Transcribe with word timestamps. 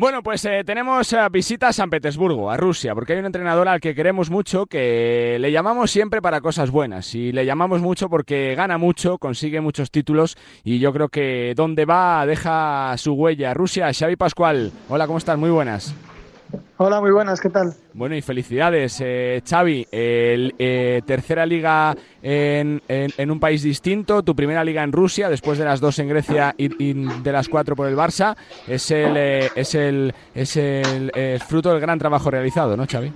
Bueno, 0.00 0.22
pues 0.22 0.42
eh, 0.46 0.62
tenemos 0.64 1.12
eh, 1.12 1.18
visita 1.30 1.68
a 1.68 1.74
San 1.74 1.90
Petersburgo, 1.90 2.50
a 2.50 2.56
Rusia, 2.56 2.94
porque 2.94 3.12
hay 3.12 3.18
un 3.18 3.26
entrenador 3.26 3.68
al 3.68 3.82
que 3.82 3.94
queremos 3.94 4.30
mucho, 4.30 4.64
que 4.64 5.36
le 5.38 5.52
llamamos 5.52 5.90
siempre 5.90 6.22
para 6.22 6.40
cosas 6.40 6.70
buenas, 6.70 7.14
y 7.14 7.32
le 7.32 7.44
llamamos 7.44 7.82
mucho 7.82 8.08
porque 8.08 8.54
gana 8.54 8.78
mucho, 8.78 9.18
consigue 9.18 9.60
muchos 9.60 9.90
títulos, 9.90 10.38
y 10.64 10.78
yo 10.78 10.94
creo 10.94 11.10
que 11.10 11.52
donde 11.54 11.84
va 11.84 12.24
deja 12.24 12.94
su 12.96 13.12
huella. 13.12 13.52
Rusia, 13.52 13.92
Xavi 13.92 14.16
Pascual, 14.16 14.72
hola, 14.88 15.06
¿cómo 15.06 15.18
estás? 15.18 15.36
Muy 15.36 15.50
buenas. 15.50 15.94
Hola, 16.78 17.00
muy 17.00 17.10
buenas, 17.10 17.40
¿qué 17.40 17.50
tal? 17.50 17.74
Bueno, 17.92 18.14
y 18.14 18.22
felicidades, 18.22 19.00
eh, 19.04 19.42
Xavi. 19.46 19.86
El, 19.90 20.54
eh, 20.58 21.02
tercera 21.04 21.44
liga 21.44 21.94
en, 22.22 22.80
en, 22.88 23.30
un 23.30 23.38
país 23.38 23.62
distinto, 23.62 24.22
tu 24.22 24.34
primera 24.34 24.64
liga 24.64 24.82
en 24.82 24.90
Rusia, 24.90 25.28
después 25.28 25.58
de 25.58 25.66
las 25.66 25.80
dos 25.80 25.98
en 25.98 26.08
Grecia 26.08 26.54
y, 26.56 26.94
de 26.94 27.32
las 27.32 27.48
cuatro 27.48 27.76
por 27.76 27.86
el 27.86 27.96
Barça. 27.96 28.34
Es 28.66 28.90
el, 28.90 29.16
eh, 29.16 29.50
es 29.54 29.74
el, 29.74 30.14
es 30.34 30.56
el 30.56 31.40
fruto 31.46 31.70
del 31.70 31.80
gran 31.80 31.98
trabajo 31.98 32.30
realizado, 32.30 32.76
¿no, 32.76 32.86
Xavi? 32.86 33.12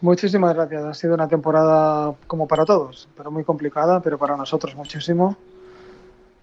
Muchísimas 0.00 0.54
gracias. 0.54 0.84
Ha 0.84 0.94
sido 0.94 1.14
una 1.14 1.28
temporada 1.28 2.14
como 2.26 2.46
para 2.48 2.64
todos, 2.64 3.08
pero 3.16 3.30
muy 3.30 3.44
complicada, 3.44 4.00
pero 4.00 4.16
para 4.16 4.36
nosotros 4.36 4.74
muchísimo. 4.76 5.36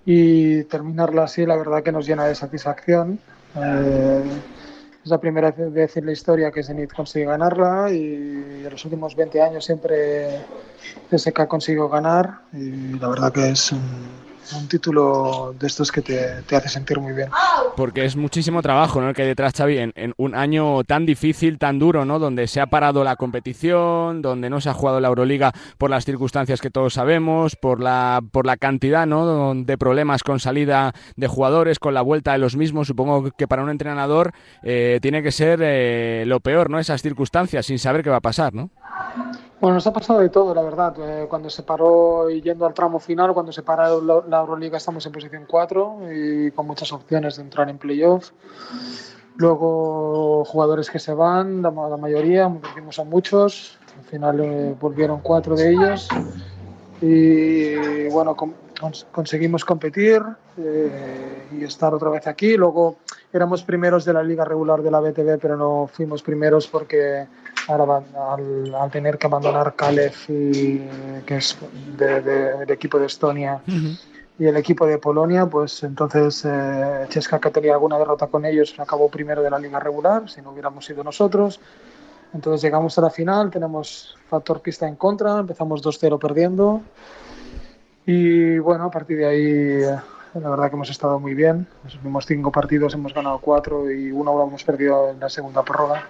Y 0.06 0.64
terminarla 0.66 1.24
así, 1.24 1.46
la 1.46 1.56
verdad 1.56 1.82
que 1.82 1.92
nos 1.92 2.06
llena 2.06 2.26
de 2.26 2.36
satisfacción. 2.36 3.20
Eh, 3.56 4.24
es 5.06 5.12
la 5.12 5.20
primera 5.20 5.52
vez 5.52 5.98
en 5.98 6.08
la 6.08 6.12
historia 6.12 6.52
que 6.52 6.64
Zenit 6.64 6.92
consigue 6.92 7.26
ganarla 7.26 7.92
y 7.92 8.64
en 8.66 8.70
los 8.72 8.84
últimos 8.86 9.16
20 9.16 9.40
años 9.40 9.64
siempre 9.64 10.44
CSK 11.12 11.42
ha 11.42 11.48
conseguido 11.48 11.88
ganar 11.88 12.42
y 12.52 12.98
la 12.98 13.10
verdad 13.10 13.32
que 13.32 13.50
es 13.50 13.72
un, 13.72 13.80
un 14.54 14.68
título 14.68 15.56
de 15.60 15.68
estos 15.68 15.92
que 15.92 16.02
te, 16.02 16.42
te, 16.44 16.56
hace 16.56 16.70
sentir 16.70 17.00
muy 17.00 17.14
bien. 17.14 17.30
Porque 17.76 18.06
es 18.06 18.16
muchísimo 18.16 18.62
trabajo 18.62 19.02
¿no? 19.02 19.10
el 19.10 19.16
que 19.16 19.24
hay 19.24 19.28
detrás, 19.28 19.54
Xavi, 19.56 19.78
en, 19.78 19.94
en, 19.96 20.14
un 20.18 20.36
año 20.36 20.84
tan 20.84 21.06
difícil, 21.06 21.58
tan 21.58 21.80
duro, 21.80 22.06
¿no? 22.06 22.20
donde 22.20 22.48
se 22.48 22.62
ha 22.62 22.68
parado 22.68 23.04
la 23.04 23.16
competición, 23.16 24.22
donde 24.22 24.50
no 24.50 24.62
se 24.62 24.70
ha 24.70 24.74
jugado 24.74 25.00
la 25.00 25.08
Euroliga 25.08 25.52
por 25.78 25.90
las 25.90 26.06
circunstancias 26.06 26.62
que 26.62 26.70
todos 26.70 26.94
sabemos, 26.94 27.56
por 27.56 27.82
la, 27.82 28.22
por 28.32 28.46
la 28.46 28.58
cantidad 28.58 29.06
¿no? 29.06 29.54
de 29.56 29.78
problemas 29.78 30.24
con 30.24 30.40
salida 30.40 30.94
de 31.16 31.28
jugadores, 31.28 31.80
con 31.80 31.94
la 31.94 32.02
vuelta 32.02 32.34
de 32.34 32.38
los 32.38 32.56
mismos. 32.56 32.88
Supongo 32.88 33.32
que 33.32 33.48
para 33.48 33.64
un 33.64 33.70
entrenador 33.70 34.34
eh, 34.64 35.00
tiene 35.02 35.24
que 35.24 35.32
ser 35.32 35.60
eh, 35.62 36.24
lo 36.28 36.40
peor, 36.40 36.70
¿no? 36.70 36.80
esas 36.80 37.02
circunstancias, 37.02 37.66
sin 37.66 37.80
saber 37.80 38.04
qué 38.04 38.10
va 38.10 38.18
a 38.18 38.22
pasar. 38.22 38.54
¿no? 38.54 38.70
Bueno, 39.66 39.78
nos 39.78 39.88
ha 39.88 39.94
pasado 39.94 40.20
de 40.20 40.30
todo, 40.30 40.54
la 40.54 40.62
verdad. 40.62 40.96
Eh, 41.00 41.26
cuando 41.28 41.50
se 41.50 41.64
paró 41.64 42.30
y 42.30 42.40
yendo 42.40 42.68
al 42.68 42.76
tramo 42.76 43.00
final, 43.00 43.34
cuando 43.34 43.52
se 43.52 43.64
para 43.64 43.90
la 43.90 44.40
Euroliga 44.42 44.78
estamos 44.78 45.04
en 45.08 45.12
posición 45.12 45.46
4 45.48 46.02
y 46.14 46.52
con 46.52 46.68
muchas 46.68 46.94
opciones 46.94 47.38
de 47.38 47.42
entrar 47.42 47.68
en 47.68 47.80
playoff. 47.80 48.30
Luego 49.38 50.46
jugadores 50.46 50.92
que 50.92 51.00
se 51.00 51.16
van, 51.16 51.64
la, 51.64 51.72
la 51.72 51.98
mayoría, 51.98 52.48
perdimos 52.62 53.00
a 53.00 53.06
muchos. 53.06 53.80
Al 53.98 54.04
final 54.04 54.40
eh, 54.40 54.76
volvieron 54.80 55.22
cuatro 55.22 55.56
de 55.56 55.72
ellos 55.72 56.10
y 57.02 58.08
bueno, 58.10 58.36
con, 58.36 58.54
conseguimos 59.12 59.66
competir 59.66 60.22
eh, 60.58 61.48
y 61.52 61.64
estar 61.64 61.94
otra 61.94 62.10
vez 62.10 62.28
aquí. 62.28 62.56
Luego 62.58 62.98
éramos 63.34 63.64
primeros 63.64 64.06
de 64.06 64.14
la 64.14 64.24
liga 64.24 64.46
regular 64.46 64.82
de 64.82 64.92
la 64.92 65.00
BTV, 65.00 65.38
pero 65.40 65.58
no 65.58 65.90
fuimos 65.92 66.22
primeros 66.22 66.68
porque 66.68 67.28
ahora 67.68 68.04
al, 68.34 68.74
al, 68.74 68.92
tener 68.92 69.18
que 69.18 69.28
abandonar 69.28 69.76
Calef, 69.76 70.30
y, 70.30 70.82
que 71.26 71.38
es 71.38 71.58
del 71.98 72.24
de, 72.24 72.66
de 72.66 72.74
equipo 72.74 73.00
de 73.00 73.08
Estonia, 73.08 73.62
uh 73.68 73.72
-huh. 73.72 74.00
y 74.40 74.46
el 74.46 74.58
equipo 74.58 74.86
de 74.86 74.98
Polonia, 74.98 75.46
pues 75.46 75.84
entonces 75.84 76.44
eh, 76.46 77.06
Cheska, 77.10 77.40
que 77.40 77.52
tenía 77.52 77.74
alguna 77.74 77.98
derrota 77.98 78.28
con 78.28 78.46
ellos, 78.46 78.76
acabó 78.78 79.10
primero 79.10 79.42
de 79.42 79.50
la 79.50 79.60
liga 79.60 79.80
regular, 79.80 80.30
si 80.30 80.42
no 80.42 80.52
hubiéramos 80.52 80.86
sido 80.86 81.04
nosotros. 81.04 81.60
Entonces 82.34 82.62
llegamos 82.62 82.98
a 82.98 83.02
la 83.02 83.10
final, 83.10 83.50
tenemos 83.50 84.18
factor 84.30 84.60
pista 84.60 84.86
en 84.88 84.98
contra, 84.98 85.40
empezamos 85.40 85.82
2-0 85.82 86.20
perdiendo. 86.20 86.82
Y 88.06 88.60
bueno, 88.60 88.86
a 88.86 88.92
partir 88.92 89.18
de 89.18 89.26
ahí, 89.26 89.82
la 90.34 90.50
verdad 90.50 90.70
que 90.70 90.76
hemos 90.76 90.90
estado 90.90 91.20
muy 91.20 91.34
bien. 91.34 91.68
Los 91.84 91.96
últimos 91.96 92.26
cinco 92.26 92.52
partidos 92.52 92.94
hemos 92.94 93.14
ganado 93.14 93.40
cuatro 93.40 93.92
y 93.92 94.12
uno 94.12 94.36
lo 94.38 94.48
hemos 94.48 94.64
perdido 94.64 95.10
en 95.10 95.20
la 95.20 95.30
segunda 95.30 95.64
prórroga 95.64 96.06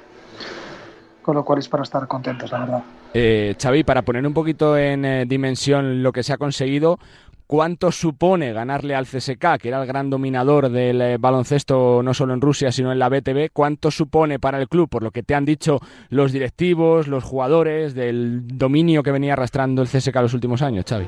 con 1.25 1.33
lo 1.33 1.43
cual 1.43 1.57
es 1.57 1.67
para 1.67 1.81
estar 1.81 2.07
contentos, 2.07 2.51
la 2.51 2.59
verdad. 2.59 2.83
Eh, 3.15 3.55
Xavi, 3.59 3.83
para 3.83 4.03
poner 4.03 4.27
un 4.27 4.33
poquito 4.35 4.77
en 4.77 5.03
eh, 5.05 5.25
dimensión 5.25 6.03
lo 6.03 6.11
que 6.11 6.21
se 6.21 6.31
ha 6.31 6.37
conseguido, 6.37 6.99
¿cuánto 7.47 7.91
supone 7.91 8.53
ganarle 8.53 8.93
al 8.93 9.07
CSK, 9.07 9.57
que 9.59 9.69
era 9.69 9.81
el 9.81 9.87
gran 9.87 10.11
dominador 10.11 10.69
del 10.69 11.01
eh, 11.01 11.17
baloncesto 11.17 12.03
no 12.03 12.13
solo 12.13 12.35
en 12.35 12.41
Rusia, 12.41 12.71
sino 12.71 12.91
en 12.91 12.99
la 12.99 13.09
BTV? 13.09 13.49
¿Cuánto 13.51 13.89
supone 13.89 14.37
para 14.37 14.61
el 14.61 14.69
club, 14.69 14.87
por 14.87 15.01
lo 15.01 15.09
que 15.09 15.23
te 15.23 15.33
han 15.33 15.45
dicho 15.45 15.79
los 16.09 16.31
directivos, 16.31 17.07
los 17.07 17.23
jugadores, 17.23 17.95
del 17.95 18.47
dominio 18.47 19.01
que 19.01 19.11
venía 19.11 19.33
arrastrando 19.33 19.81
el 19.81 19.87
CSK 19.87 20.15
los 20.17 20.35
últimos 20.35 20.61
años, 20.61 20.85
Xavi? 20.87 21.07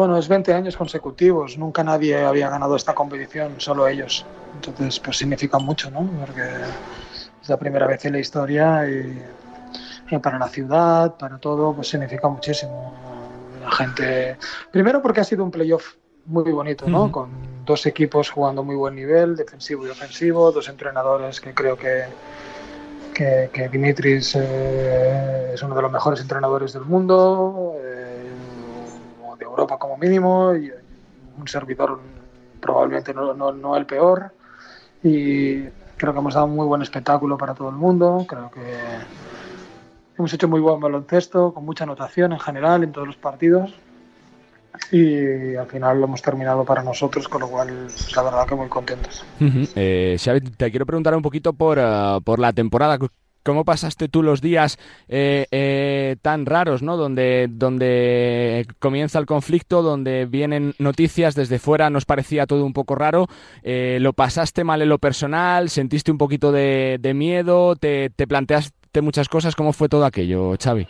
Bueno, 0.00 0.16
es 0.16 0.28
20 0.28 0.54
años 0.54 0.78
consecutivos, 0.78 1.58
nunca 1.58 1.84
nadie 1.84 2.16
había 2.16 2.48
ganado 2.48 2.74
esta 2.74 2.94
competición, 2.94 3.56
solo 3.58 3.86
ellos. 3.86 4.24
Entonces, 4.54 4.98
pues 4.98 5.18
significa 5.18 5.58
mucho, 5.58 5.90
¿no? 5.90 6.08
Porque 6.20 6.40
es 7.42 7.48
la 7.50 7.58
primera 7.58 7.86
vez 7.86 8.02
en 8.06 8.12
la 8.14 8.18
historia 8.18 8.88
y, 8.88 9.22
y, 10.10 10.18
para 10.20 10.38
la 10.38 10.48
ciudad, 10.48 11.18
para 11.18 11.36
todo, 11.36 11.74
pues 11.74 11.88
significa 11.88 12.28
muchísimo. 12.28 12.94
La 13.60 13.70
gente, 13.72 14.38
primero 14.72 15.02
porque 15.02 15.20
ha 15.20 15.24
sido 15.24 15.44
un 15.44 15.50
playoff 15.50 15.96
muy 16.24 16.50
bonito, 16.50 16.88
¿no? 16.88 17.02
Uh 17.02 17.08
-huh. 17.08 17.10
Con 17.10 17.30
dos 17.66 17.84
equipos 17.84 18.30
jugando 18.30 18.64
muy 18.64 18.76
buen 18.76 18.94
nivel, 18.94 19.36
defensivo 19.36 19.86
y 19.86 19.90
ofensivo, 19.90 20.50
dos 20.50 20.66
entrenadores 20.70 21.42
que 21.42 21.52
creo 21.52 21.76
que, 21.76 22.04
que, 23.12 23.50
que 23.52 23.68
Dimitris 23.68 24.34
eh, 24.34 25.50
es 25.52 25.62
uno 25.62 25.74
de 25.74 25.82
los 25.82 25.92
mejores 25.92 26.22
entrenadores 26.22 26.72
del 26.72 26.86
mundo, 26.86 27.74
eh, 27.84 27.89
Europa 29.60 29.78
como 29.78 29.96
mínimo, 29.96 30.54
y 30.54 30.72
un 31.38 31.48
servidor 31.48 32.00
probablemente 32.60 33.12
no, 33.14 33.34
no, 33.34 33.52
no 33.52 33.76
el 33.76 33.86
peor. 33.86 34.32
Y 35.02 35.62
creo 35.96 36.12
que 36.12 36.18
hemos 36.18 36.34
dado 36.34 36.46
un 36.46 36.56
muy 36.56 36.66
buen 36.66 36.82
espectáculo 36.82 37.36
para 37.36 37.54
todo 37.54 37.68
el 37.68 37.76
mundo, 37.76 38.24
creo 38.28 38.50
que 38.50 38.60
hemos 40.18 40.32
hecho 40.32 40.48
muy 40.48 40.60
buen 40.60 40.80
baloncesto, 40.80 41.52
con 41.52 41.64
mucha 41.64 41.84
anotación 41.84 42.32
en 42.32 42.40
general 42.40 42.84
en 42.84 42.92
todos 42.92 43.06
los 43.06 43.16
partidos 43.16 43.74
y 44.90 45.54
al 45.54 45.66
final 45.66 45.98
lo 45.98 46.06
hemos 46.06 46.22
terminado 46.22 46.64
para 46.64 46.82
nosotros, 46.82 47.28
con 47.28 47.42
lo 47.42 47.48
cual 47.48 47.68
pues, 47.68 48.14
la 48.16 48.22
verdad 48.22 48.46
que 48.46 48.54
muy 48.54 48.68
contentos. 48.68 49.24
Eh, 49.74 50.16
te 50.56 50.70
quiero 50.70 50.86
preguntar 50.86 51.14
un 51.14 51.22
poquito 51.22 51.52
por, 51.52 51.78
uh, 51.78 52.20
por 52.22 52.38
la 52.38 52.52
temporada. 52.52 52.98
¿Cómo 53.42 53.64
pasaste 53.64 54.08
tú 54.08 54.22
los 54.22 54.42
días 54.42 54.78
eh, 55.08 55.46
eh, 55.50 56.16
tan 56.20 56.44
raros, 56.44 56.82
¿no? 56.82 56.96
Donde, 56.98 57.48
donde 57.50 58.66
comienza 58.78 59.18
el 59.18 59.26
conflicto, 59.26 59.82
donde 59.82 60.26
vienen 60.26 60.74
noticias 60.78 61.34
desde 61.34 61.58
fuera, 61.58 61.88
nos 61.88 62.04
parecía 62.04 62.46
todo 62.46 62.66
un 62.66 62.74
poco 62.74 62.94
raro. 62.94 63.28
Eh, 63.62 63.98
¿Lo 64.00 64.12
pasaste 64.12 64.62
mal 64.62 64.82
en 64.82 64.90
lo 64.90 64.98
personal? 64.98 65.70
¿Sentiste 65.70 66.10
un 66.10 66.18
poquito 66.18 66.52
de, 66.52 66.98
de 67.00 67.14
miedo? 67.14 67.76
¿Te, 67.76 68.10
¿Te, 68.10 68.26
planteaste 68.26 69.00
muchas 69.00 69.28
cosas? 69.28 69.56
¿Cómo 69.56 69.72
fue 69.72 69.88
todo 69.88 70.04
aquello, 70.04 70.54
Xavi? 70.62 70.86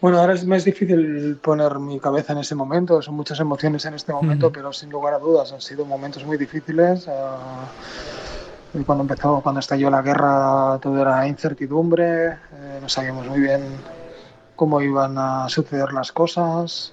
Bueno, 0.00 0.18
ahora 0.18 0.34
es 0.34 0.44
más 0.44 0.64
difícil 0.64 1.38
poner 1.40 1.78
mi 1.78 1.98
cabeza 1.98 2.34
en 2.34 2.40
ese 2.40 2.54
momento, 2.54 3.00
son 3.00 3.14
muchas 3.14 3.40
emociones 3.40 3.86
en 3.86 3.94
este 3.94 4.12
momento, 4.12 4.48
uh 4.48 4.50
-huh. 4.50 4.54
pero 4.54 4.72
sin 4.72 4.90
lugar 4.90 5.14
a 5.14 5.18
dudas 5.18 5.50
han 5.52 5.62
sido 5.62 5.86
momentos 5.86 6.26
muy 6.26 6.36
difíciles. 6.36 7.06
Uh, 7.06 7.10
cuando 8.82 9.02
empezó, 9.02 9.40
cuando 9.40 9.60
estalló 9.60 9.88
la 9.90 10.02
guerra, 10.02 10.78
todo 10.80 11.00
era 11.00 11.26
incertidumbre, 11.28 12.26
eh, 12.26 12.78
no 12.82 12.88
sabíamos 12.88 13.26
muy 13.28 13.40
bien 13.40 13.62
cómo 14.56 14.80
iban 14.80 15.16
a 15.16 15.48
suceder 15.48 15.92
las 15.92 16.10
cosas. 16.10 16.92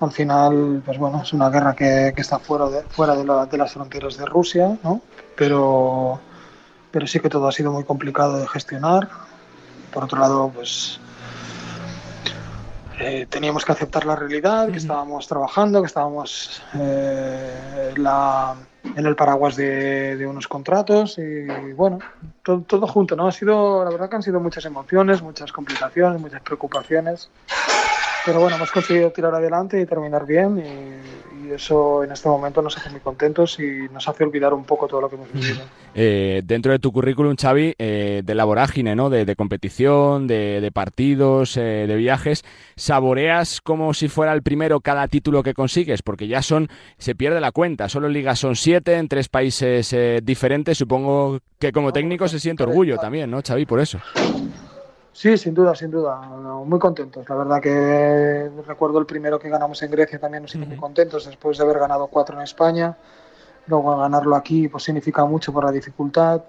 Al 0.00 0.12
final, 0.12 0.82
pues 0.84 0.96
bueno, 0.96 1.22
es 1.22 1.32
una 1.34 1.50
guerra 1.50 1.74
que, 1.74 2.12
que 2.14 2.22
está 2.22 2.38
fuera, 2.38 2.66
de, 2.70 2.82
fuera 2.84 3.14
de, 3.14 3.24
la, 3.24 3.44
de, 3.44 3.58
las 3.58 3.72
fronteras 3.72 4.16
de 4.16 4.24
Rusia, 4.24 4.78
¿no? 4.82 5.02
Pero, 5.36 6.18
pero 6.90 7.06
sí 7.06 7.20
que 7.20 7.28
todo 7.28 7.48
ha 7.48 7.52
sido 7.52 7.70
muy 7.70 7.84
complicado 7.84 8.38
de 8.38 8.48
gestionar. 8.48 9.10
Por 9.92 10.04
otro 10.04 10.18
lado, 10.18 10.50
pues 10.54 11.00
eh, 12.98 13.26
teníamos 13.28 13.64
que 13.64 13.72
aceptar 13.72 14.06
la 14.06 14.16
realidad, 14.16 14.70
que 14.70 14.78
estábamos 14.78 15.26
trabajando, 15.26 15.82
que 15.82 15.86
estábamos 15.86 16.62
eh, 16.74 17.92
la, 17.96 18.56
en 18.82 19.06
el 19.06 19.16
paraguas 19.16 19.56
de, 19.56 20.16
de, 20.16 20.26
unos 20.26 20.48
contratos 20.48 21.18
y 21.18 21.72
bueno, 21.72 21.98
todo, 22.42 22.62
todo, 22.62 22.86
junto, 22.86 23.16
¿no? 23.16 23.26
Ha 23.28 23.32
sido, 23.32 23.84
la 23.84 23.90
verdad 23.90 24.08
que 24.08 24.16
han 24.16 24.22
sido 24.22 24.40
muchas 24.40 24.64
emociones, 24.64 25.22
muchas 25.22 25.52
complicaciones, 25.52 26.20
muchas 26.20 26.40
preocupaciones, 26.42 27.30
pero 28.24 28.40
bueno, 28.40 28.56
hemos 28.56 28.70
conseguido 28.70 29.10
tirar 29.10 29.34
adelante 29.34 29.80
y 29.80 29.86
terminar 29.86 30.26
bien 30.26 30.62
y, 31.50 31.54
eso 31.54 32.04
en 32.04 32.12
este 32.12 32.28
momento 32.28 32.62
nos 32.62 32.76
hace 32.76 32.90
muy 32.90 33.00
contentos 33.00 33.58
y 33.58 33.88
nos 33.92 34.06
hace 34.08 34.24
olvidar 34.24 34.54
un 34.54 34.64
poco 34.64 34.86
todo 34.86 35.00
lo 35.00 35.08
que 35.08 35.16
hemos 35.16 35.32
vivido. 35.32 35.60
Eh, 35.92 36.42
dentro 36.44 36.70
de 36.70 36.78
tu 36.78 36.92
currículum, 36.92 37.34
Xavi, 37.34 37.74
eh, 37.76 38.22
de 38.24 38.34
la 38.36 38.44
vorágine, 38.44 38.94
¿no? 38.94 39.10
De, 39.10 39.34
competición, 39.34 40.28
de, 40.28 40.70
partidos, 40.72 41.56
eh, 41.56 41.86
de 41.88 41.96
viajes, 41.96 42.44
¿saboreas 42.76 43.60
como 43.60 43.92
si 43.92 44.06
fuera 44.06 44.32
el 44.32 44.42
primero 44.42 44.78
cada 44.78 45.08
título 45.08 45.42
que 45.42 45.52
consigues? 45.52 46.02
Porque 46.02 46.28
ya 46.28 46.42
son, 46.42 46.68
se 46.96 47.16
pierde 47.16 47.40
la 47.40 47.50
cuenta, 47.50 47.88
solo 47.88 48.06
en 48.06 48.12
ligas 48.12 48.38
son 48.38 48.54
siete 48.54 48.98
en 48.98 49.08
tres 49.08 49.28
países 49.28 49.92
diferentes, 50.22 50.78
supongo 50.78 51.40
que 51.58 51.72
como 51.72 51.92
técnico 51.92 52.28
se 52.28 52.38
siente 52.38 52.62
orgullo 52.62 52.96
también, 52.96 53.28
¿no, 53.28 53.42
Xavi, 53.42 53.66
por 53.66 53.80
eso? 53.80 53.98
Sí, 55.12 55.36
sin 55.36 55.54
duda, 55.54 55.74
sin 55.74 55.90
duda. 55.90 56.16
Muy 56.16 56.78
contentos. 56.78 57.28
La 57.28 57.34
verdad 57.34 57.60
que 57.60 58.50
recuerdo 58.66 58.98
el 58.98 59.06
primero 59.06 59.38
que 59.38 59.48
ganamos 59.48 59.82
en 59.82 59.90
Grecia 59.90 60.18
también 60.18 60.42
nos 60.42 60.54
hizo 60.54 60.66
muy 60.66 60.76
contentos 60.76 61.26
después 61.26 61.58
de 61.58 61.64
haber 61.64 61.78
ganado 61.78 62.06
cuatro 62.06 62.36
en 62.36 62.42
España. 62.42 62.96
Luego 63.66 63.96
ganarlo 63.96 64.36
aquí 64.36 64.68
pues 64.68 64.84
significa 64.84 65.24
mucho 65.24 65.52
por 65.52 65.64
la 65.64 65.72
dificultad. 65.72 66.42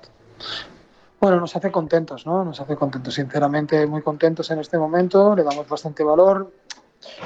Bueno, 1.19 1.39
nos 1.39 1.55
hace 1.55 1.71
contentos, 1.71 2.25
¿no? 2.25 2.43
Nos 2.43 2.59
hace 2.61 2.75
contentos, 2.75 3.13
sinceramente 3.13 3.85
muy 3.85 4.01
contentos 4.01 4.49
en 4.51 4.59
este 4.59 4.77
momento. 4.77 5.35
Le 5.35 5.43
damos 5.43 5.67
bastante 5.67 6.03
valor, 6.03 6.51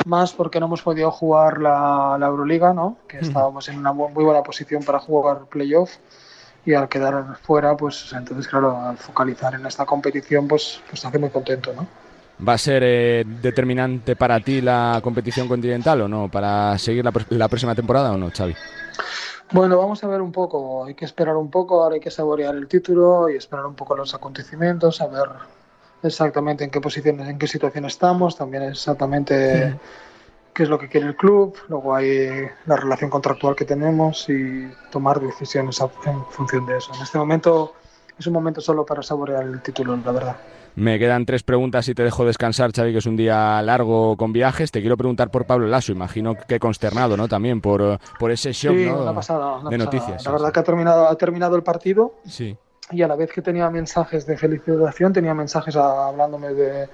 más 0.05 0.33
porque 0.33 0.59
no 0.59 0.65
hemos 0.65 0.81
podido 0.81 1.11
jugar 1.11 1.61
la, 1.61 2.17
Euroliga, 2.19 2.73
¿no? 2.73 2.97
Que 3.07 3.19
estábamos 3.19 3.69
en 3.69 3.79
una 3.79 3.93
muy 3.93 4.23
buena 4.23 4.43
posición 4.43 4.83
para 4.83 4.99
jugar 4.99 5.45
playoff 5.45 5.97
y 6.65 6.73
al 6.73 6.89
quedar 6.89 7.37
fuera, 7.41 7.77
pues 7.77 8.11
entonces, 8.13 8.47
claro, 8.47 8.77
al 8.77 8.97
focalizar 8.97 9.53
en 9.53 9.65
esta 9.65 9.85
competición, 9.85 10.47
pues, 10.47 10.81
pues 10.89 11.05
hace 11.05 11.19
muy 11.19 11.29
contento, 11.29 11.73
¿no? 11.73 11.87
¿Va 12.45 12.53
a 12.53 12.57
ser 12.57 12.83
eh, 12.83 13.23
determinante 13.41 14.15
para 14.15 14.39
ti 14.39 14.59
la 14.59 14.99
competición 15.01 15.47
continental 15.47 16.01
o 16.01 16.07
no? 16.07 16.29
¿Para 16.29 16.77
seguir 16.77 17.05
la, 17.05 17.47
próxima 17.47 17.75
temporada 17.75 18.11
o 18.11 18.17
no, 18.17 18.29
Xavi? 18.29 18.55
Bueno, 19.51 19.77
vamos 19.77 20.03
a 20.03 20.07
ver 20.07 20.21
un 20.21 20.31
poco, 20.31 20.85
hay 20.85 20.95
que 20.95 21.05
esperar 21.05 21.37
un 21.37 21.49
poco, 21.49 21.83
ahora 21.83 21.95
hay 21.95 22.01
que 22.01 22.11
saborear 22.11 22.55
el 22.55 22.67
título 22.67 23.29
y 23.29 23.37
esperar 23.37 23.65
un 23.65 23.75
poco 23.75 23.95
los 23.95 24.13
acontecimientos, 24.13 24.99
a 25.01 25.07
ver 25.07 25.29
exactamente 26.01 26.63
en 26.63 26.71
qué 26.71 26.81
posiciones, 26.81 27.29
en 27.29 27.37
qué 27.37 27.47
situación 27.47 27.85
estamos, 27.85 28.35
también 28.35 28.63
exactamente 28.63 29.77
qué 30.55 30.63
es 30.63 30.69
lo 30.69 30.79
que 30.79 30.87
quiere 30.87 31.07
el 31.07 31.15
club, 31.15 31.55
luego 31.67 31.93
hay 31.93 32.47
la 32.65 32.77
relación 32.77 33.09
contractual 33.09 33.55
que 33.55 33.65
tenemos 33.65 34.27
y 34.29 34.67
tomar 34.89 35.19
decisiones 35.19 35.79
en 36.05 36.25
función 36.29 36.65
de 36.65 36.77
eso. 36.77 36.93
En 36.95 37.01
este 37.01 37.17
momento 37.17 37.73
es 38.17 38.25
un 38.25 38.33
momento 38.33 38.61
solo 38.61 38.85
para 38.85 39.03
saborear 39.03 39.43
el 39.43 39.61
título, 39.61 39.97
la 39.97 40.11
verdad. 40.13 40.37
Me 40.75 40.97
quedan 40.97 41.25
tres 41.25 41.43
preguntas 41.43 41.87
y 41.89 41.93
te 41.93 42.03
dejo 42.03 42.25
descansar, 42.25 42.71
Xavi, 42.71 42.93
que 42.93 42.99
es 42.99 43.05
un 43.05 43.17
día 43.17 43.61
largo 43.61 44.15
con 44.15 44.31
viajes. 44.31 44.71
Te 44.71 44.79
quiero 44.79 44.95
preguntar 44.97 45.29
por 45.29 45.45
Pablo 45.45 45.67
Lasso, 45.67 45.91
imagino 45.91 46.35
que 46.35 46.59
consternado, 46.59 47.17
¿no? 47.17 47.27
También 47.27 47.59
por, 47.59 47.99
por 48.17 48.31
ese 48.31 48.53
shock 48.53 48.75
de 48.75 49.77
noticias. 49.77 50.25
La 50.25 50.31
verdad 50.31 50.53
que 50.53 50.59
ha 50.59 50.63
terminado, 50.63 51.07
ha 51.07 51.15
terminado 51.17 51.55
el 51.55 51.63
partido. 51.63 52.15
Sí. 52.25 52.57
Y 52.91 53.01
a 53.01 53.07
la 53.07 53.15
vez 53.15 53.31
que 53.31 53.41
tenía 53.41 53.69
mensajes 53.69 54.25
de 54.25 54.37
felicitación, 54.37 55.11
tenía 55.11 55.33
mensajes 55.33 55.75
hablándome 55.75 56.53
de, 56.53 56.87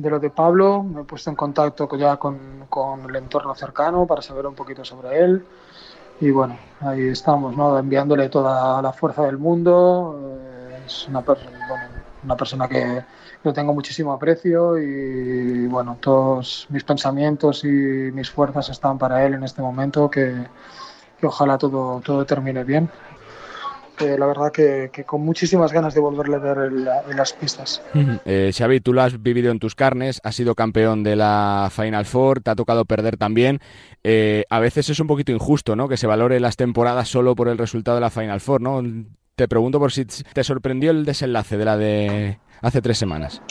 de 0.00 0.10
lo 0.10 0.18
de 0.18 0.30
Pablo, 0.30 0.82
me 0.82 1.02
he 1.02 1.04
puesto 1.04 1.28
en 1.30 1.36
contacto 1.36 1.88
ya 1.96 2.16
con, 2.16 2.66
con, 2.68 3.08
el 3.08 3.16
entorno 3.16 3.54
cercano 3.54 4.06
para 4.06 4.22
saber 4.22 4.46
un 4.46 4.54
poquito 4.54 4.84
sobre 4.84 5.20
él. 5.22 5.44
Y 6.20 6.30
bueno, 6.30 6.56
ahí 6.80 7.08
estamos, 7.08 7.56
¿no? 7.56 7.78
enviándole 7.78 8.28
toda 8.28 8.80
la 8.80 8.92
fuerza 8.92 9.24
del 9.24 9.38
mundo. 9.38 10.18
Eh, 10.22 10.82
es 10.86 11.06
una, 11.08 11.22
una 12.24 12.36
persona 12.36 12.68
que 12.68 13.04
yo 13.44 13.52
tengo 13.52 13.74
muchísimo 13.74 14.12
aprecio 14.12 14.78
y 14.78 15.66
bueno, 15.66 15.98
todos 16.00 16.66
mis 16.70 16.84
pensamientos 16.84 17.64
y 17.64 17.68
mis 17.68 18.30
fuerzas 18.30 18.68
están 18.70 18.98
para 18.98 19.24
él 19.24 19.34
en 19.34 19.44
este 19.44 19.62
momento, 19.62 20.10
que, 20.10 20.46
que 21.18 21.26
ojalá 21.26 21.58
todo, 21.58 22.00
todo 22.00 22.24
termine 22.24 22.64
bien 22.64 22.90
la 24.00 24.26
verdad 24.26 24.52
que, 24.52 24.90
con 25.06 25.22
muchísimas 25.22 25.72
ganas 25.72 25.94
de 25.94 26.00
volverle 26.00 26.36
a 26.36 26.38
ver 26.38 26.58
en, 26.72 27.16
las 27.16 27.32
pistas. 27.32 27.82
Eh, 28.24 28.52
Xavi, 28.56 28.80
tú 28.80 28.92
lo 28.92 29.02
has 29.02 29.22
vivido 29.22 29.50
en 29.50 29.58
tus 29.58 29.74
carnes, 29.74 30.20
has 30.24 30.34
sido 30.34 30.54
campeón 30.54 31.02
de 31.02 31.16
la 31.16 31.70
Final 31.70 32.06
Four, 32.06 32.40
te 32.40 32.50
ha 32.50 32.54
tocado 32.54 32.84
perder 32.84 33.16
también. 33.16 33.60
Eh, 34.04 34.44
a 34.50 34.60
veces 34.60 34.88
es 34.88 35.00
un 35.00 35.06
poquito 35.06 35.32
injusto, 35.32 35.76
¿no? 35.76 35.88
Que 35.88 35.96
se 35.96 36.06
valore 36.06 36.40
las 36.40 36.56
temporadas 36.56 37.08
solo 37.08 37.34
por 37.34 37.48
el 37.48 37.58
resultado 37.58 37.96
de 37.96 38.00
la 38.02 38.10
Final 38.10 38.40
Four, 38.40 38.60
¿no? 38.60 38.82
Te 39.36 39.48
pregunto 39.48 39.78
por 39.78 39.92
si 39.92 40.04
te 40.04 40.44
sorprendió 40.44 40.90
el 40.90 41.04
desenlace 41.04 41.56
de 41.56 41.64
la 41.64 41.76
de 41.76 42.38
hace 42.60 42.82
tres 42.82 42.98
semanas. 42.98 43.42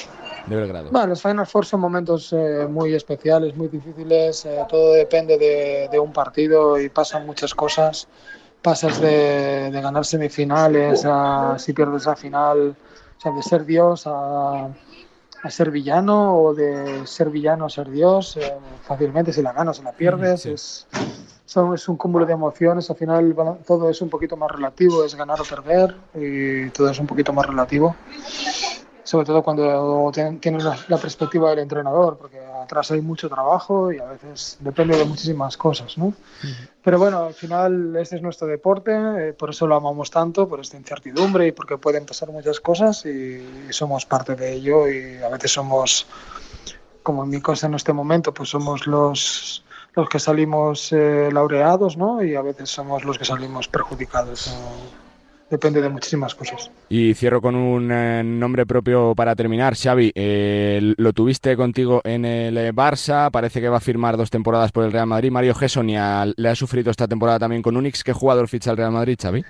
De 0.46 0.56
Belgrado. 0.56 0.90
Bueno, 0.92 1.07
los 1.07 1.22
Final 1.22 1.46
Four 1.46 1.66
son 1.66 1.81
momentos 1.81 2.34
eh, 2.34 2.66
muy 2.68 2.94
especiales, 2.94 3.56
muy 3.56 3.68
difíciles. 3.68 4.48
todo 4.68 4.94
depende 4.94 5.38
de, 5.38 5.90
de 5.92 6.00
un 6.00 6.12
partido 6.12 6.80
y 6.80 6.90
pasan 6.90 7.25
muchas 7.25 7.54
cosas 7.54 8.07
pasas 8.61 9.00
de, 9.00 9.69
ganar 9.71 10.06
semifinales 10.06 11.03
a 11.06 11.56
si 11.57 11.73
pierdes 11.73 12.06
la 12.06 12.15
final, 12.15 12.75
o 13.17 13.21
sea, 13.21 13.31
de 13.31 13.44
ser 13.44 13.65
Dios 13.65 14.03
a, 14.06 14.69
ser 15.50 15.71
villano 15.71 16.38
o 16.38 16.53
de 16.53 17.07
ser 17.07 17.29
villano 17.29 17.65
a 17.65 17.69
ser 17.69 17.89
Dios, 17.89 18.35
eh, 18.38 18.53
fácilmente 18.83 19.31
si 19.31 19.41
la 19.41 19.53
ganas 19.53 19.79
o 19.79 19.83
la 19.83 19.94
pierdes, 19.94 20.45
es, 20.45 20.88
son, 21.45 21.73
es 21.73 21.88
un 21.88 21.95
cúmulo 21.95 22.25
de 22.25 22.33
emociones, 22.33 22.89
al 22.89 22.97
final 22.97 23.35
todo 23.65 23.89
es 23.89 24.01
un 24.01 24.09
poquito 24.09 24.35
más 24.35 24.51
relativo, 24.51 25.05
es 25.05 25.15
ganar 25.15 25.39
o 25.39 25.45
perder 25.45 25.95
y 26.13 26.69
todo 26.71 26.89
es 26.89 27.00
un 27.00 27.07
poquito 27.07 27.31
más 27.31 27.45
relativo 27.45 27.95
sobre 29.09 29.25
todo 29.25 29.41
cuando 29.41 30.11
tienes 30.39 30.63
la, 30.63 30.97
perspectiva 30.97 31.50
del 31.50 31.57
entrenador, 31.57 32.15
porque 32.19 32.39
atrás 32.61 32.91
hay 32.91 33.01
mucho 33.01 33.27
trabajo 33.27 33.91
y 33.91 33.97
a 33.97 34.06
veces 34.06 34.57
depende 34.59 34.95
de 34.95 35.03
muchísimas 35.03 35.57
cosas, 35.57 35.97
¿no? 35.97 36.13
Pero 36.83 37.00
bueno, 37.00 37.23
al 37.23 37.33
final 37.33 37.95
este 37.95 38.17
es 38.17 38.21
nuestro 38.21 38.45
deporte, 38.45 38.91
eh, 38.94 39.33
por 39.33 39.50
eso 39.50 39.65
lo 39.65 39.73
amamos 39.73 40.11
tanto, 40.11 40.47
por 40.47 40.59
esta 40.59 40.77
incertidumbre 40.77 41.47
y 41.47 41.51
porque 41.51 41.79
pueden 41.79 42.06
pasar 42.06 42.29
muchas 42.29 42.59
cosas 42.59 43.03
y, 43.07 43.44
somos 43.71 44.06
parte 44.06 44.35
de 44.35 44.53
ello 44.53 44.88
y 44.88 45.23
a 45.23 45.29
veces 45.29 45.53
somos, 45.53 46.05
como 47.01 47.23
en 47.23 47.31
mi 47.31 47.41
cosa 47.41 47.65
en 47.65 47.73
este 47.73 47.94
momento, 47.94 48.31
pues 48.31 48.50
somos 48.50 48.85
los 48.85 49.65
los 49.95 50.07
que 50.07 50.19
salimos 50.19 50.94
eh, 50.94 51.29
laureados, 51.33 51.97
¿no? 51.97 52.23
Y 52.23 52.35
a 52.35 52.44
veces 52.44 52.69
somos 52.69 53.03
los 53.05 53.17
que 53.17 53.25
salimos 53.25 53.67
perjudicados 53.67 54.55
depende 55.50 55.81
de 55.81 55.90
muchísimas 55.90 56.36
cosas. 56.36 56.69
Y 56.90 57.13
cierro 57.13 57.42
con 57.42 57.56
un 57.56 57.92
eh, 57.92 58.24
nombre 58.24 58.66
propio 58.66 59.13
para 59.16 59.36
terminar. 59.36 59.75
Xavi, 59.75 60.12
eh, 60.13 60.94
lo 60.98 61.13
tuviste 61.13 61.56
contigo 61.57 62.01
en 62.04 62.25
el 62.25 62.57
eh, 62.57 62.74
Barça, 62.74 63.31
parece 63.31 63.60
que 63.60 63.69
va 63.69 63.78
a 63.78 63.81
firmar 63.81 64.18
dos 64.18 64.30
temporadas 64.30 64.72
por 64.72 64.84
el 64.84 64.92
Real 64.92 65.07
Madrid. 65.07 65.31
Mario 65.31 65.56
Gessonia 65.56 66.25
le 66.25 66.50
ha 66.50 66.56
sufrido 66.56 66.92
esta 66.92 67.07
temporada 67.07 67.40
también 67.40 67.62
con 67.62 67.75
Unix. 67.75 68.04
¿Qué 68.04 68.13
jugador 68.13 68.48
ficha 68.48 68.72
el 68.72 68.78
Real 68.78 68.92
Madrid, 68.92 69.18
Xavi? 69.22 69.44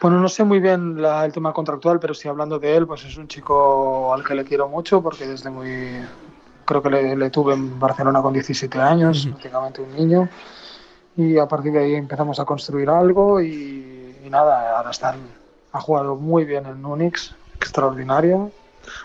Bueno, 0.00 0.18
no 0.18 0.28
sé 0.28 0.42
muy 0.42 0.58
bien 0.58 0.98
el 0.98 1.32
tema 1.32 1.52
contractual, 1.52 2.00
pero 2.00 2.12
sí 2.12 2.26
hablando 2.26 2.58
de 2.58 2.76
él, 2.76 2.86
pues 2.88 3.04
es 3.04 3.16
un 3.16 3.28
chico 3.28 4.12
al 4.12 4.24
que 4.24 4.34
le 4.34 4.44
quiero 4.44 4.68
mucho 4.68 5.00
porque 5.02 5.26
desde 5.26 5.50
muy... 5.50 5.68
Creo 6.64 6.82
que 6.82 6.90
le, 6.90 7.30
tuve 7.30 7.54
en 7.54 7.78
Barcelona 7.78 8.22
con 8.22 8.32
17 8.32 8.78
años, 8.78 9.26
prácticamente 9.26 9.82
un 9.82 9.94
niño. 9.94 10.28
Y 11.16 11.36
a 11.36 11.46
partir 11.46 11.72
de 11.72 11.80
ahí 11.80 11.94
empezamos 11.94 12.40
a 12.40 12.44
construir 12.44 12.88
algo 12.88 13.40
y 13.40 13.91
nada, 14.32 14.76
ahora 14.76 14.90
están, 14.90 15.20
ha 15.72 15.80
jugado 15.80 16.16
muy 16.16 16.44
bien 16.44 16.66
en 16.66 16.84
Unix, 16.84 17.36
extraordinario, 17.56 18.50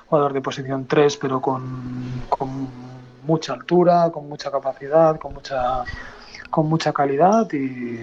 jugador 0.07 0.33
de 0.33 0.41
posición 0.41 0.87
3, 0.87 1.17
pero 1.17 1.39
con, 1.39 2.23
con, 2.29 2.87
mucha 3.23 3.51
altura, 3.51 4.09
con 4.09 4.29
mucha 4.29 4.49
capacidad, 4.49 5.19
con 5.19 5.33
mucha, 5.33 5.83
con 6.49 6.69
mucha 6.69 6.93
calidad 6.93 7.45
y, 7.51 7.99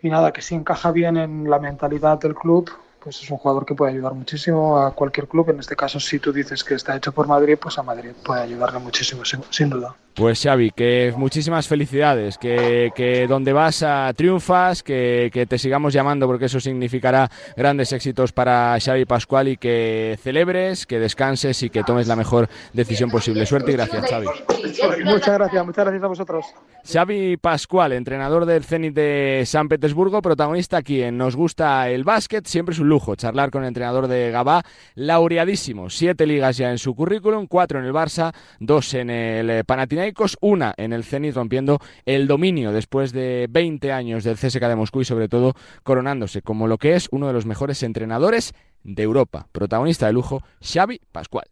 y 0.00 0.08
nada, 0.08 0.32
que 0.32 0.40
si 0.40 0.54
encaja 0.54 0.90
bien 0.90 1.18
en 1.18 1.50
la 1.50 1.58
mentalidad 1.58 2.18
del 2.18 2.34
club, 2.34 2.70
pues 3.06 3.22
es 3.22 3.30
un 3.30 3.36
jugador 3.36 3.66
que 3.66 3.74
puede 3.74 3.92
ayudar 3.92 4.14
muchísimo 4.14 4.78
a 4.78 4.92
cualquier 4.92 5.28
club. 5.28 5.50
En 5.50 5.60
este 5.60 5.76
caso, 5.76 6.00
si 6.00 6.18
tú 6.18 6.32
dices 6.32 6.64
que 6.64 6.74
está 6.74 6.96
hecho 6.96 7.12
por 7.12 7.28
Madrid, 7.28 7.56
pues 7.60 7.78
a 7.78 7.82
Madrid 7.82 8.10
puede 8.24 8.40
ayudarle 8.40 8.80
muchísimo, 8.80 9.22
sin, 9.24 9.70
duda. 9.70 9.94
Pues 10.16 10.42
Xavi, 10.42 10.70
que 10.70 11.12
muchísimas 11.14 11.68
felicidades, 11.68 12.38
que, 12.38 12.90
que 12.94 13.26
donde 13.26 13.52
vas 13.52 13.82
a 13.82 14.10
triunfas, 14.16 14.82
que, 14.82 15.28
que, 15.30 15.44
te 15.44 15.58
sigamos 15.58 15.92
llamando 15.92 16.26
porque 16.26 16.46
eso 16.46 16.58
significará 16.58 17.30
grandes 17.54 17.92
éxitos 17.92 18.32
para 18.32 18.78
Xavi 18.82 19.04
Pascual 19.04 19.48
y 19.48 19.58
que 19.58 20.18
celebres, 20.22 20.86
que 20.86 20.98
descanses 20.98 21.62
y 21.62 21.68
que 21.68 21.84
tomes 21.84 22.06
la 22.08 22.16
mejor 22.16 22.48
decisión 22.72 23.10
posible. 23.10 23.44
Suerte 23.44 23.72
y 23.72 23.74
gracias, 23.74 24.08
Xavi. 24.08 24.26
Muchas 25.04 25.34
gracias, 25.34 25.66
muchas 25.66 25.84
gracias 25.84 26.02
a 26.02 26.06
vosotros. 26.06 26.46
Xavi 26.90 27.36
Pascual, 27.36 27.92
entrenador 27.92 28.46
del 28.46 28.64
Zenit 28.64 28.94
de 28.94 29.42
San 29.44 29.68
Petersburgo, 29.68 30.22
protagonista 30.22 30.78
aquí 30.78 31.02
en 31.02 31.18
Nos 31.18 31.36
Gusta 31.36 31.90
el 31.90 32.04
Básquet, 32.04 32.46
siempre 32.46 32.72
es 32.72 32.78
un 32.78 32.88
lujo 32.88 33.16
charlar 33.16 33.50
con 33.50 33.64
el 33.64 33.68
entrenador 33.68 34.08
de 34.08 34.30
Gabá, 34.30 34.62
laureadísimo, 34.94 35.90
siete 35.90 36.26
ligas 36.26 36.56
ya 36.56 36.70
en 36.70 36.78
su 36.78 36.94
currículum, 36.94 37.46
cuatro 37.46 37.80
en 37.80 37.84
el 37.84 37.92
Barça, 37.92 38.32
dos 38.60 38.94
en 38.94 39.10
el 39.10 39.64
Panathinaikos, 40.06 40.36
una 40.40 40.74
en 40.76 40.92
el 40.92 41.04
Zenit 41.04 41.34
rompiendo 41.34 41.80
el 42.04 42.26
dominio 42.26 42.72
después 42.72 43.12
de 43.12 43.46
20 43.50 43.92
años 43.92 44.24
del 44.24 44.36
CSK 44.36 44.60
de 44.60 44.76
Moscú 44.76 45.00
y 45.00 45.04
sobre 45.04 45.28
todo 45.28 45.54
coronándose 45.82 46.42
como 46.42 46.68
lo 46.68 46.78
que 46.78 46.94
es 46.94 47.08
uno 47.10 47.26
de 47.26 47.32
los 47.32 47.46
mejores 47.46 47.82
entrenadores 47.82 48.54
de 48.84 49.02
Europa, 49.02 49.48
protagonista 49.52 50.06
de 50.06 50.12
lujo 50.12 50.42
Xavi 50.60 51.00
Pascual. 51.10 51.46